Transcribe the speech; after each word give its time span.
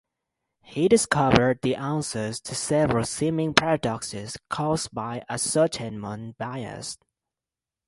He 0.63 0.87
discovered 0.87 1.59
the 1.61 1.75
answer 1.75 2.33
to 2.33 2.55
several 2.55 3.05
seeming 3.05 3.53
paradoxes 3.53 4.35
caused 4.49 4.91
by 4.95 5.23
ascertainment 5.29 6.39
bias. 6.39 6.97